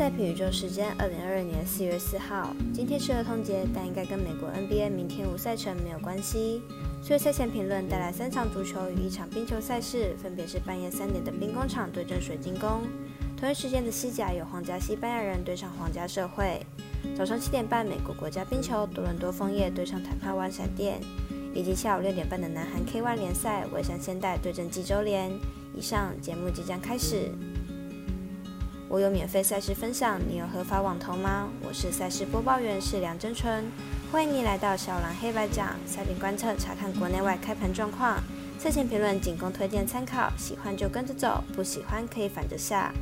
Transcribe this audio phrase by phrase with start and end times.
[0.00, 2.56] 赛评宇宙时间，二零二二年四月四号。
[2.72, 6.62] 今天是儿童节，但应该跟美国 NBA 明天无赛程没有关系。
[7.02, 12.84] 所以赛前评论带来三场足球与一场冰球赛事，分别是半夜三点的兵工厂对阵水晶宫，
[13.36, 16.64] 同一时间的西甲有皇家西班牙人对上皇家社会。
[17.14, 20.98] 早上七点半，美国国家冰球多伦多枫叶对上坦帕湾闪电，
[21.52, 25.30] 以及下午六点半的南韩 K1 联赛蔚山现代对阵济州联。
[25.76, 27.30] 以上节目即将开始。
[28.90, 31.48] 我有免费赛事分享，你有合法网投吗？
[31.64, 33.64] 我是赛事播报员是梁真纯，
[34.10, 38.20] 欢迎你来到小蓝黑白讲赛品观测，查看国内外开盘状况。
[38.58, 42.92] 赛前评论仅供推荐参考，喜欢就跟着走，不喜欢可以反着下。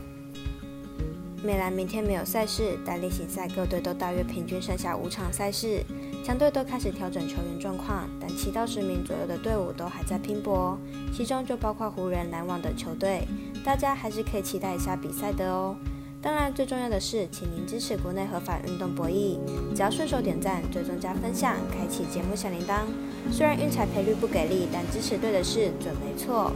[1.42, 5.82] 美兰明天没有赛事，但例行赛各队都大约平均剩下五场赛事，
[6.22, 10.78] 强队都开始调整球员状况，但七到十名左右的队伍都还在拼搏，
[11.16, 13.27] 其中就包括湖人、篮网等球队。
[13.68, 15.77] 大家还是可以期待一下比赛的哦。
[16.22, 19.36] 当然，最重要的是，请您支持国内合法运动博弈，
[19.74, 22.86] 只要顺手点赞、追踪加分享、开启节目小铃铛。
[23.30, 26.50] 虽然运彩赔率不给力，但支持对的事准没错。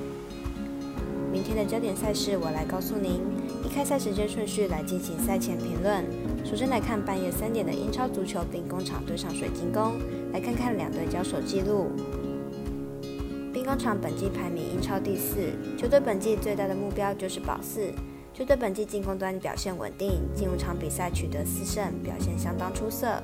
[1.30, 3.20] 明天的焦点赛事，我来告诉您。
[3.62, 6.02] 依开赛时间顺序来进行赛前评论。
[6.46, 10.00] 首先来看半夜三点的英超足球，兵工厂对上水晶宫，
[10.32, 11.90] 来看看两队交手记录。
[13.52, 17.92] 兵工厂本季排名英超第四，球队本季最大的目标就是保四。
[18.32, 23.22] 球队本季进攻端表现稳定，进入场比赛取得四胜，表现相当出色。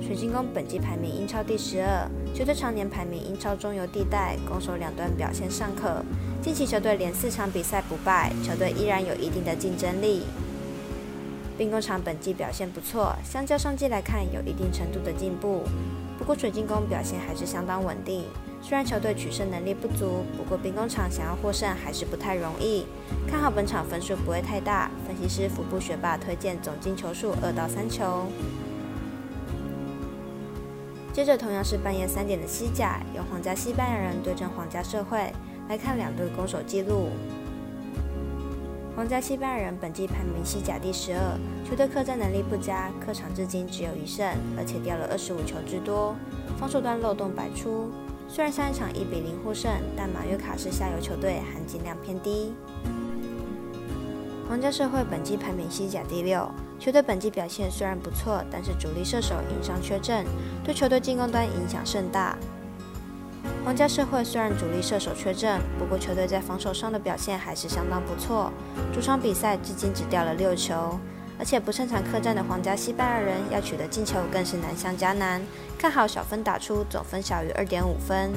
[0.00, 6.04] 水晶宫本季排名英超第十二，球队常年排名英超中游地带，攻守两端表现尚可。
[6.40, 10.22] 近期球队连四场比赛不败，球队依然有一定的竞争力。
[11.58, 15.62] 兵工厂本季表现不错，相较上季来看有一定程度的进步。
[16.16, 18.22] 不过水晶宫表现还是相当稳定。
[18.66, 22.86] 虽然球队取胜能力不足，不过兵工厂想要获胜还是不太容易。
[23.28, 28.24] 看好本场分数不会太大，分析师服部学霸推荐总进球数二到三球。
[31.12, 35.30] 接着同样是半夜三点的西甲，由皇家西班牙人对阵皇家社会，
[35.68, 37.10] 来看两队攻守记录。
[38.96, 41.38] 皇家西班牙人本季排名西甲第十二，
[41.68, 44.26] 球队客战能力不佳，客场至今只有一胜，
[44.56, 46.16] 而且掉了二十五球之多，
[46.58, 47.90] 防守端漏洞百出。
[48.34, 52.52] 虽然上一场一比零获胜，但马约卡是下游球队，含金量偏低。
[54.48, 56.50] 皇家社会本季排名西甲第六，
[56.80, 60.26] 球队本季表现虽然不错，但是主力射手因伤缺阵，
[60.64, 62.36] 对球队进攻端影响甚大。
[63.64, 68.50] 皇家社会虽然主力射手缺阵，不过球队在防守上的表现还是相当不错，
[68.92, 70.98] 主场比赛至今只掉了六球。
[71.38, 75.42] 而且不擅长客战的皇家西班牙人要取得进球更是难上加难。
[75.78, 78.32] 看好小分打出，总分小于二点五分。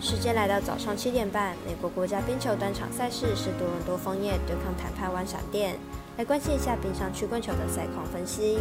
[0.00, 5.76] 时间来到早上七点半，美国国家冰球单场赛事是多伦多枫叶对抗坦帕湾闪电。
[6.16, 8.58] 来关心一下冰上曲棍球的赛况分析。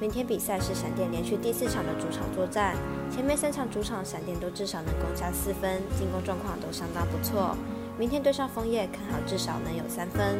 [0.00, 2.76] 明天比赛是闪电连续第四场的主场作战，
[3.10, 7.56] 前面三场主场闪电都至少能攻下四分，进攻状况都相当不错。
[7.98, 10.38] 明天对上枫叶，看好至少能有三分。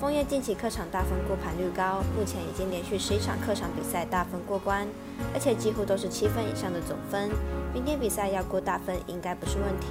[0.00, 4.86] 枫叶近期客场大分过盘率高，目前已经连续十一场客场比赛大分过关，
[5.34, 7.28] 而且几乎都是七分以上的总分。
[7.74, 9.88] 明天比赛要过大分应该不是问题。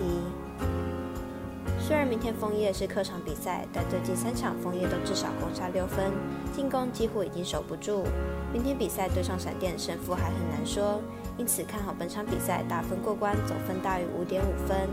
[1.77, 6.13] 虽然明天枫叶是客场比赛，但最近三场枫叶都至少攻下六分，
[6.55, 8.05] 进攻几乎已经守不住。
[8.53, 11.01] 明天比赛对上闪电，胜负还很难说，
[11.37, 14.87] 因此看好本场比赛大分过关，总分大于五点五分。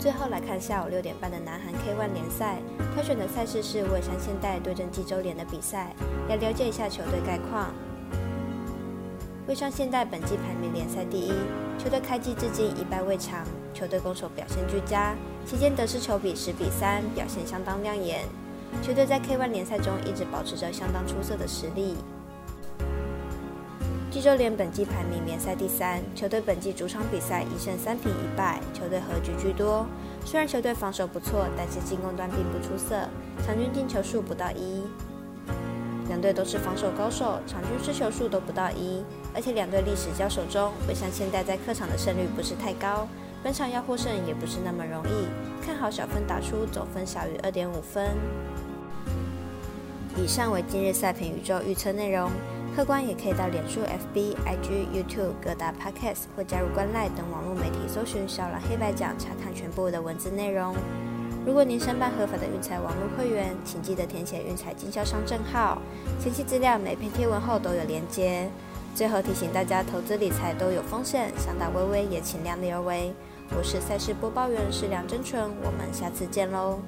[0.00, 2.56] 最后来看下午六点半的南韩 K1 联赛，
[2.94, 5.94] 挑选的赛事是蔚山现代对阵济州联的比赛，
[6.26, 7.70] 来了解一下球队概况。
[9.46, 11.32] 蔚山现代本季排名联赛第一，
[11.78, 13.44] 球队开季至今一败未尝，
[13.74, 18.24] 球队攻守表现俱佳，期间得失球比十比三，表现相当亮眼。
[18.82, 21.98] 球队在 K1 联赛中一直保持着相当出色的实力。
[24.10, 29.86] 济州联本季排名联赛第三，球队本季主场比赛一胜三平一败，球队和局居多。
[30.24, 33.08] 虽然球队防守不错，但是进攻端并不出色，
[33.46, 34.82] 场均进球数不到一。
[36.08, 39.04] 两队都是防守高手，场均失球数都不到一。
[39.32, 43.06] 而且两队历史交手中，未像现在在客场的胜率不是太高，
[43.44, 45.64] 本场要获胜也不是那么容易。
[45.64, 48.08] 看好小分打出，总分小于二点五分。
[50.16, 52.28] 以上为今日赛评宇宙预测内容。
[52.74, 60.74] 客官也可以到脸书、FB、IG、YouTube 各大 Podcast 或加入官赖等网络媒体搜寻“小蓝黑白奖”，查看全部的文字内容。
[61.44, 65.82] 如果您申办合法的运彩网络会员，请记得填写运彩经销商证号。
[66.20, 68.48] 详细资料每篇贴文后都有连接。
[68.94, 73.12] 最后提醒大家，投资理财都有风险，想打微微也请量力而为。
[73.56, 76.78] 我是赛事播报员是梁真纯，我们下次见喽。